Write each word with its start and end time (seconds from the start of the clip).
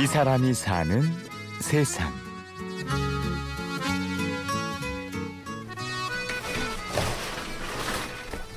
이 0.00 0.06
사람이 0.06 0.54
사는 0.54 1.02
세상. 1.60 2.10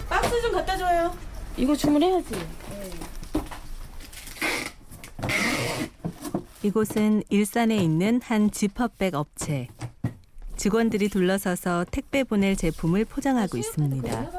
박스 0.07 0.41
좀 0.41 0.53
갖다 0.53 0.77
줘요. 0.77 1.13
이거 1.57 1.75
주문해야지. 1.75 2.33
이곳은 6.63 7.23
일산에 7.27 7.75
있는 7.75 8.21
한 8.23 8.49
지퍼백 8.49 9.13
업체. 9.13 9.67
직원들이 10.55 11.09
둘러서서 11.09 11.87
택배 11.91 12.23
보낼 12.23 12.55
제품을 12.55 13.03
포장하고 13.03 13.57
있습니다. 13.57 14.31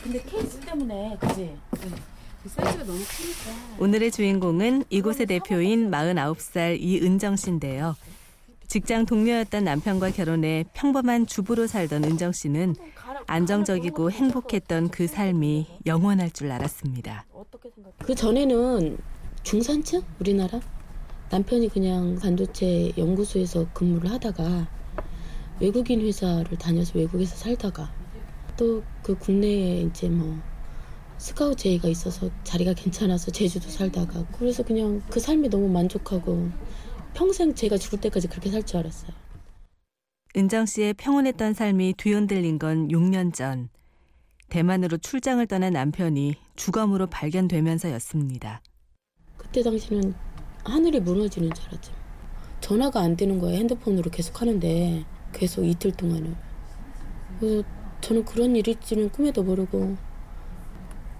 근데 0.00 0.22
케이스 0.22 0.60
때문에 0.60 1.16
그지? 1.20 1.56
그 1.72 2.15
사이즈가 2.48 2.84
너무 2.84 2.98
크니까. 2.98 3.76
오늘의 3.78 4.10
주인공은 4.10 4.84
이곳의 4.90 5.26
대표인 5.26 5.90
49살 5.90 6.78
이은정 6.80 7.36
씨인데요. 7.36 7.96
직장 8.68 9.06
동료였던 9.06 9.64
남편과 9.64 10.10
결혼해 10.10 10.64
평범한 10.74 11.26
주부로 11.26 11.66
살던 11.66 12.04
은정 12.04 12.32
씨는 12.32 12.74
안정적이고 13.26 14.10
행복했던 14.10 14.88
그 14.88 15.06
삶이 15.06 15.66
영원할 15.86 16.30
줄 16.30 16.50
알았습니다. 16.50 17.24
그 17.98 18.14
전에는 18.14 18.98
중산층 19.44 20.02
우리나라 20.20 20.60
남편이 21.30 21.68
그냥 21.68 22.18
반도체 22.20 22.92
연구소에서 22.98 23.66
근무를 23.72 24.10
하다가 24.10 24.68
외국인 25.60 26.00
회사를 26.00 26.58
다녀서 26.58 26.98
외국에서 26.98 27.36
살다가 27.36 27.92
또 28.56 28.82
그 29.06 29.16
국내에 29.16 29.82
이제 29.82 30.08
뭐 30.08 30.36
스카우트 31.18 31.62
제의가 31.62 31.88
있어서 31.88 32.30
자리가 32.44 32.74
괜찮아서 32.74 33.30
제주도 33.30 33.68
살다가 33.68 34.24
그래서 34.38 34.62
그냥 34.62 35.02
그 35.10 35.18
삶이 35.18 35.48
너무 35.48 35.68
만족하고 35.68 36.50
평생 37.14 37.54
제가 37.54 37.78
죽을 37.78 38.00
때까지 38.00 38.28
그렇게 38.28 38.50
살 38.50 38.62
줄 38.62 38.78
알았어요. 38.78 39.12
은정 40.36 40.66
씨의 40.66 40.94
평온했던 40.94 41.54
삶이 41.54 41.94
뒤흔들린 41.96 42.58
건 42.58 42.88
6년 42.88 43.32
전. 43.32 43.70
대만으로 44.50 44.98
출장을 44.98 45.44
떠난 45.46 45.72
남편이 45.72 46.34
주검으로 46.56 47.06
발견되면서였습니다. 47.06 48.60
그때 49.38 49.62
당시는 49.62 50.14
하늘이 50.64 51.00
무너지는 51.00 51.52
줄 51.54 51.66
알았죠. 51.68 51.92
전화가 52.60 53.00
안 53.00 53.16
되는 53.16 53.38
거예요. 53.38 53.56
핸드폰으로 53.58 54.10
계속 54.10 54.40
하는데 54.42 55.04
계속 55.32 55.64
이틀 55.64 55.92
동안을. 55.92 56.34
그래서 57.40 57.62
저는 58.02 58.24
그런 58.26 58.54
일이 58.56 58.72
있지는 58.72 59.08
꿈에도 59.08 59.42
모르고 59.42 59.96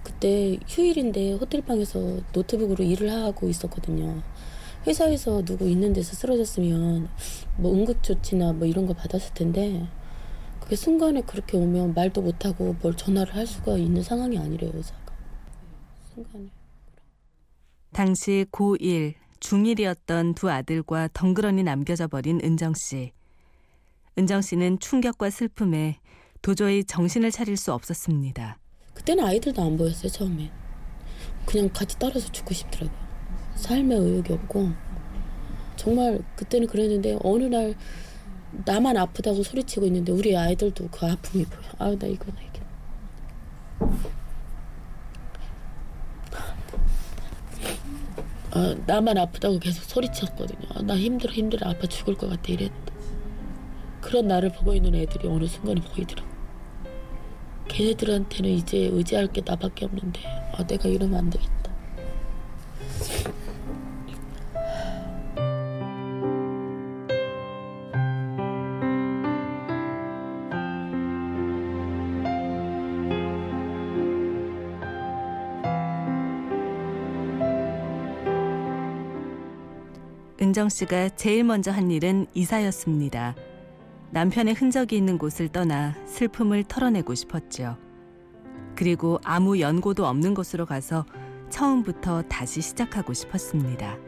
그때 0.07 0.57
휴일인데 0.69 1.33
호텔방에서 1.33 2.21
노트북으로 2.33 2.85
일을 2.85 3.13
하고 3.13 3.49
있었거든요. 3.49 4.23
회사에서 4.87 5.45
누구 5.45 5.69
있는 5.69 5.93
데서 5.93 6.15
쓰러졌으면 6.15 7.09
뭐 7.57 7.75
응급조치나 7.75 8.53
뭐 8.53 8.69
이런 8.69 8.87
거 8.87 8.95
받았을 8.95 9.35
텐데 9.35 9.85
그게 10.61 10.77
순간에 10.77 11.23
그렇게 11.23 11.57
오면 11.57 11.95
말도 11.95 12.23
못하고 12.23 12.77
뭘 12.81 12.95
전화를 12.95 13.35
할 13.35 13.49
수가 13.49 13.79
있는 13.79 14.01
상황이 14.01 14.39
아니래요 14.39 14.71
의사가 14.75 15.13
순간에 16.15 16.47
당시 17.93 18.47
고1, 18.53 19.15
중1이었던 19.41 20.37
두 20.37 20.49
아들과 20.49 21.09
덩그러니 21.15 21.65
남겨져 21.65 22.07
버린 22.07 22.41
은정 22.45 22.75
씨. 22.75 23.11
은정 24.17 24.41
씨는 24.41 24.79
충격과 24.79 25.31
슬픔에 25.31 25.99
도저히 26.43 26.85
정신을 26.85 27.33
차릴 27.33 27.57
수 27.57 27.73
없었습니다. 27.73 28.59
그때는 28.97 29.25
아이들도 29.25 29.63
안 29.63 29.77
보였어요 29.77 30.11
처음에. 30.11 30.51
그냥 31.45 31.71
같이 31.73 31.97
따라서 31.99 32.31
죽고 32.33 32.53
싶더라고요. 32.55 32.99
삶의 33.55 33.99
의욕이 33.99 34.33
없고. 34.33 34.71
정말 35.77 36.21
그때는 36.35 36.67
그랬는데 36.67 37.19
어느 37.23 37.45
날 37.45 37.75
나만 38.65 38.97
아프다고 38.97 39.43
소리치고 39.43 39.87
있는데 39.87 40.13
우리 40.13 40.37
아이들도 40.37 40.89
그 40.91 41.07
아픔이 41.07 41.45
보여. 41.45 41.61
아 41.79 41.95
나 41.95 42.07
이거 42.07 42.25
나 42.33 42.41
이게 42.43 42.61
아, 48.53 48.75
나만 48.87 49.19
아프다고 49.19 49.59
계속 49.59 49.85
소리쳤거든요. 49.85 50.67
아, 50.75 50.83
나 50.83 50.97
힘들어 50.97 51.33
힘들어. 51.33 51.69
아파 51.71 51.87
죽을 51.87 52.15
것 52.17 52.29
같아. 52.31 52.43
이랬는데. 52.53 52.93
그런 54.01 54.29
나를 54.29 54.51
보고 54.53 54.73
있는 54.75 54.95
애들이 54.95 55.29
어느 55.29 55.47
순간에 55.47 55.81
보이더라고 55.81 56.29
걔네들한테는 57.77 58.51
이제 58.51 58.89
의지할 58.91 59.27
게 59.27 59.43
나밖에 59.45 59.85
없는데 59.85 60.21
아 60.55 60.67
내가 60.67 60.89
이러면 60.89 61.19
안 61.19 61.31
되겠다. 61.31 61.55
은정 80.41 80.71
씨가 80.71 81.11
제일 81.11 81.45
먼저 81.45 81.71
한 81.71 81.91
일은 81.91 82.27
이사였습니다. 82.33 83.35
남편의 84.17 84.55
흔적이 84.55 84.97
있는 84.97 85.19
곳을 85.19 85.47
떠나 85.49 85.95
슬픔을 86.07 86.65
털어내고 86.65 87.15
싶었죠. 87.15 87.77
그리고 88.75 89.21
아무 89.23 89.61
연고도 89.61 90.07
없는 90.07 90.33
곳으로 90.33 90.65
가서 90.65 91.05
처음부터 91.51 92.23
다시 92.23 92.63
시작하고 92.63 93.13
싶었습니다. 93.13 93.99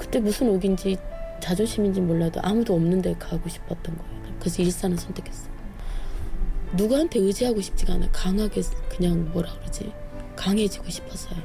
그때 0.00 0.18
무슨 0.18 0.48
옥인지 0.48 0.96
자존심인지 1.38 2.00
몰라도 2.00 2.40
아무도 2.42 2.74
없는 2.74 3.02
데 3.02 3.14
가고 3.20 3.48
싶었던 3.48 3.96
거예요. 3.96 4.34
그래서 4.40 4.64
일산을 4.64 4.98
선택했어요. 4.98 5.52
누구한테 6.76 7.20
의지하고 7.20 7.60
싶지가 7.60 7.94
않아요. 7.94 8.10
강하게 8.12 8.62
그냥 8.88 9.30
뭐라 9.30 9.52
그러지 9.60 9.92
강해지고 10.34 10.90
싶었어요. 10.90 11.40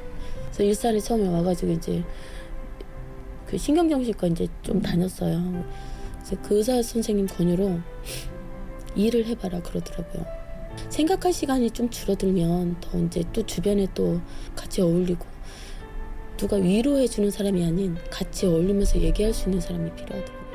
그래서 0.46 0.64
일산에 0.64 0.98
처음에 0.98 1.28
와가지고 1.28 1.70
이제 1.70 2.02
그 3.46 3.56
신경정신과 3.56 4.26
이제 4.26 4.48
좀 4.62 4.82
다녔어요. 4.82 5.91
그 6.42 6.58
의사 6.58 6.82
선생님 6.82 7.26
권유로 7.26 7.80
일을 8.94 9.26
해봐라 9.26 9.60
그러더라고요. 9.62 10.24
생각할 10.88 11.32
시간이 11.32 11.70
좀 11.70 11.90
줄어들면 11.90 12.80
더 12.80 12.98
이제 12.98 13.22
또 13.32 13.44
주변에 13.44 13.86
또 13.94 14.20
같이 14.56 14.80
어울리고 14.80 15.26
누가 16.36 16.56
위로해주는 16.56 17.30
사람이 17.30 17.64
아닌 17.64 17.96
같이 18.10 18.46
어울리면서 18.46 19.00
얘기할 19.00 19.32
수 19.32 19.48
있는 19.48 19.60
사람이 19.60 19.94
필요하더라고요. 19.94 20.51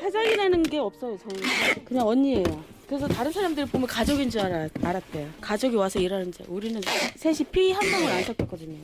사장이라는 0.00 0.62
게 0.64 0.78
없어요. 0.78 1.18
저는 1.18 1.84
그냥 1.84 2.06
언니예요. 2.08 2.64
그래서 2.86 3.08
다른 3.08 3.32
사람들 3.32 3.66
보면 3.66 3.86
가족인 3.86 4.28
줄 4.28 4.40
알아, 4.42 4.68
알았대요. 4.82 5.28
가족이 5.40 5.76
와서 5.76 5.98
일하는지 5.98 6.44
우리는 6.48 6.80
셋이 7.16 7.38
피 7.50 7.72
한 7.72 7.90
방울 7.90 8.10
안 8.10 8.22
섞였거든요. 8.24 8.76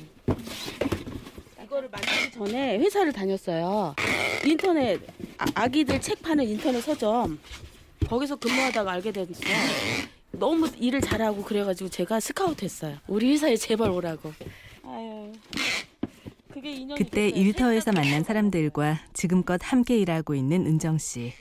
이거를 1.65 1.89
만들기 1.91 2.31
전에 2.33 2.79
회사를 2.79 3.13
다녔어요. 3.13 3.95
인터넷 4.45 5.01
아, 5.55 5.69
기들책 5.69 6.23
파는 6.23 6.47
인터넷 6.49 6.81
서점 6.81 7.39
거기서 8.09 8.37
근무하다가 8.37 8.93
알게 8.93 9.13
됐어요. 9.13 9.35
너무 10.31 10.69
일을 10.79 11.01
잘하고 11.03 11.43
그래가지고 11.43 11.91
제가 11.91 12.21
스카우트 12.21 12.65
했어요. 12.65 12.97
우리 13.09 13.33
회사에 13.33 13.57
제발 13.57 13.91
오라고. 13.91 14.33
아유. 14.85 15.33
그때. 16.97 17.29
일터에서 17.29 17.93
만난 17.93 18.25
사람들과 18.25 18.99
지금껏 19.13 19.61
함께 19.63 19.99
일하고 19.99 20.35
있는 20.35 20.67
은정 20.67 20.99
씨. 20.99 21.33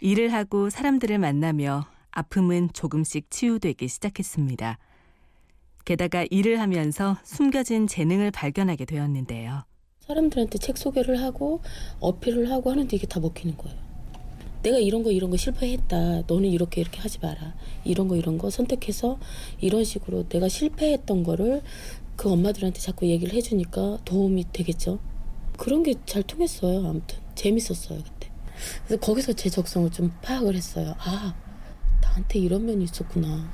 일을 0.00 0.32
하고 0.32 0.70
사람들을 0.70 1.18
만나며 1.18 1.86
아픔은 2.10 2.70
조금씩 2.72 3.30
치유되기 3.30 3.88
시작했습니다. 3.88 4.78
게다가 5.84 6.26
일을 6.30 6.60
하면서 6.60 7.16
숨겨진 7.24 7.86
재능을 7.86 8.30
발견하게 8.30 8.84
되었는데요. 8.84 9.64
사람들한테 10.00 10.58
책 10.58 10.78
소개를 10.78 11.20
하고 11.20 11.62
어필을 12.00 12.50
하고 12.50 12.70
하는데 12.70 12.94
이게 12.96 13.06
다 13.06 13.20
먹히는 13.20 13.56
거예요. 13.56 13.87
내가 14.62 14.78
이런 14.78 15.02
거 15.02 15.10
이런 15.10 15.30
거 15.30 15.36
실패했다. 15.36 16.22
너는 16.26 16.46
이렇게 16.50 16.80
이렇게 16.80 17.00
하지 17.00 17.18
마라. 17.20 17.54
이런 17.84 18.08
거 18.08 18.16
이런 18.16 18.38
거 18.38 18.50
선택해서 18.50 19.18
이런 19.60 19.84
식으로 19.84 20.28
내가 20.28 20.48
실패했던 20.48 21.22
거를 21.22 21.62
그 22.16 22.30
엄마들한테 22.30 22.80
자꾸 22.80 23.06
얘기를 23.06 23.32
해주니까 23.34 23.98
도움이 24.04 24.46
되겠죠. 24.52 24.98
그런 25.56 25.82
게 25.82 25.94
잘 26.06 26.22
통했어요. 26.22 26.86
아무튼 26.88 27.18
재밌었어요 27.34 28.02
그때. 28.02 28.30
그래서 28.86 29.00
거기서 29.00 29.32
제 29.34 29.48
적성을 29.48 29.90
좀 29.90 30.12
파악을 30.22 30.54
했어요. 30.56 30.94
아 30.98 31.34
나한테 32.02 32.38
이런 32.40 32.66
면이 32.66 32.84
있었구나. 32.84 33.48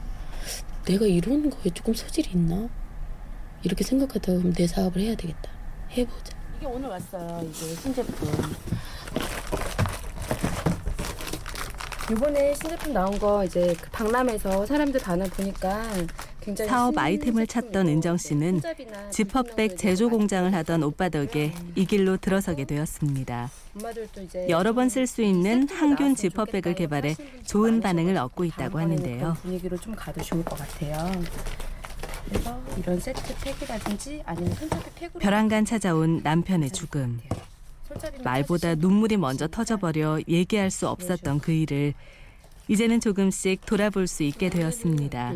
내가 0.87 1.07
이런 1.07 1.49
거에 1.51 1.73
조금 1.75 1.95
소질이 1.95 2.31
있나? 2.35 2.69
이렇게 3.63 3.85
생각하다가 3.85 4.39
그럼 4.39 4.53
내 4.53 4.67
사업을 4.67 5.01
해야 5.03 5.15
되겠다. 5.15 5.51
해보자. 5.91 6.37
이게 6.59 6.67
오늘 6.67 6.89
왔어요. 6.89 7.43
이게 7.49 7.75
신제품. 7.81 8.29
이번에 12.11 12.55
신제품 12.55 12.93
나온 12.93 13.19
거 13.19 13.45
이제 13.45 13.75
그 13.81 13.89
박람회에서 13.91 14.67
사람들 14.67 15.01
반응 15.01 15.27
보니까 15.31 15.83
굉장히 16.41 16.69
사업 16.69 16.99
아이템을 16.99 17.47
찾던 17.47 17.89
은정 17.89 18.19
씨는 18.19 18.61
지퍼백 19.11 19.79
제조 19.79 20.11
공장을 20.11 20.53
하던 20.53 20.83
오빠 20.83 21.09
덕에 21.09 21.55
이 21.75 21.87
길로 21.87 22.19
들어서게 22.19 22.67
되었습니다. 22.67 23.51
여러 24.51 24.75
번 24.75 24.89
쓸 24.91 25.07
수 25.07 25.23
있는 25.23 25.67
항균 25.69 26.15
지퍼백을 26.15 26.75
개발해 26.75 27.17
좋은 27.47 27.81
반응을 27.81 28.19
얻고 28.19 28.45
있다고 28.45 28.79
하는데요. 28.79 29.39
분위기로 29.41 29.79
좀 29.79 29.95
가도 29.95 30.21
좋을 30.23 30.45
것 30.45 30.59
같아요. 30.59 31.11
그래서 32.29 32.61
이런 32.79 33.01
세트 33.01 33.35
팩이라든지 33.43 34.23
아니면 34.27 34.53
손잡이 34.55 34.85
팩으로 34.95 35.19
벼랑간 35.21 35.65
찾아온 35.65 36.21
남편의 36.23 36.71
죽음. 36.71 37.21
손잡이만 37.31 37.54
말보다 38.23 38.75
눈물이 38.75 39.17
먼저 39.17 39.47
터져버려 39.49 40.21
얘기할 40.29 40.71
수 40.71 40.89
없었던 40.89 41.41
그 41.41 41.53
일을 41.53 41.95
이제는 42.69 43.01
조금씩 43.01 43.67
돌아볼 43.67 44.07
수 44.07 44.23
있게 44.23 44.49
되었습니다. 44.49 45.35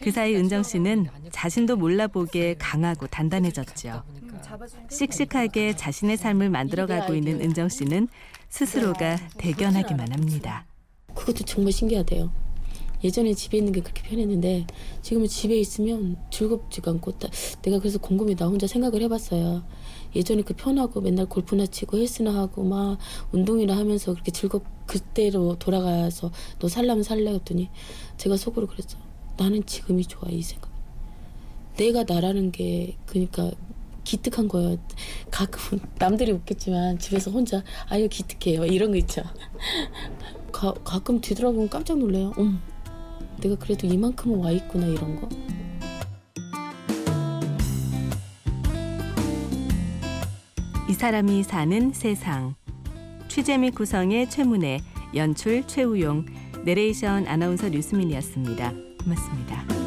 그 0.00 0.10
사이 0.10 0.34
은정 0.34 0.62
씨는 0.62 1.06
자신도 1.30 1.76
몰라보게 1.76 2.56
강하고 2.58 3.06
단단해졌죠. 3.06 4.02
게 4.88 4.94
씩씩하게 4.94 5.76
자신의 5.76 6.16
삶을 6.16 6.50
만들어가고 6.50 7.14
있는 7.14 7.40
은정 7.40 7.68
씨는 7.68 8.08
스스로가 8.48 9.16
대견하기만 9.38 10.12
합니다. 10.12 10.66
그것도 11.14 11.44
정말 11.44 11.72
신기하대요. 11.72 12.41
예전에 13.04 13.34
집에 13.34 13.58
있는 13.58 13.72
게 13.72 13.80
그렇게 13.80 14.02
편했는데 14.02 14.66
지금은 15.02 15.26
집에 15.28 15.56
있으면 15.58 16.16
즐겁지가 16.30 16.90
않고 16.92 17.12
따- 17.12 17.28
내가 17.62 17.78
그래서 17.78 17.98
곰곰이 17.98 18.36
나 18.36 18.46
혼자 18.46 18.66
생각을 18.66 19.02
해봤어요. 19.02 19.62
예전에 20.14 20.42
그 20.42 20.54
편하고 20.54 21.00
맨날 21.00 21.26
골프나 21.26 21.66
치고 21.66 21.98
헬스나 21.98 22.34
하고 22.34 22.62
막 22.64 22.98
운동이나 23.32 23.76
하면서 23.76 24.12
그렇게 24.12 24.30
즐겁 24.30 24.62
그때로 24.86 25.56
돌아가서 25.58 26.30
너 26.58 26.68
살라면 26.68 27.02
살래 27.02 27.32
했더니 27.32 27.70
제가 28.18 28.36
속으로 28.36 28.66
그랬어. 28.66 28.98
나는 29.38 29.64
지금이 29.64 30.04
좋아 30.04 30.28
이 30.30 30.42
생각. 30.42 30.70
내가 31.76 32.04
나라는 32.04 32.52
게 32.52 32.96
그러니까 33.06 33.50
기특한 34.04 34.48
거예요. 34.48 34.78
가끔은 35.30 35.82
남들이 35.98 36.32
웃겠지만 36.32 36.98
집에서 36.98 37.30
혼자 37.30 37.62
아유 37.88 38.08
기특해요 38.08 38.66
이런 38.66 38.90
거 38.90 38.96
있죠. 38.98 39.22
가, 40.52 40.74
가끔 40.84 41.20
뒤돌아보면 41.20 41.70
깜짝 41.70 41.98
놀래요. 41.98 42.34
음, 42.38 42.60
내가 43.42 43.56
그래도 43.56 43.86
이만큼은 43.86 44.38
와 44.38 44.50
있구나 44.52 44.86
이런 44.86 45.16
거. 45.20 45.28
이 50.88 50.94
사람이 50.94 51.42
사는 51.42 51.92
세상. 51.92 52.54
취재 53.28 53.58
및 53.58 53.74
구성의 53.74 54.30
최문혜, 54.30 54.80
연출 55.16 55.66
최우용, 55.66 56.26
내레이션 56.64 57.26
아나운서 57.26 57.68
류수민이었습니다. 57.68 58.72
고맙습니다. 59.02 59.81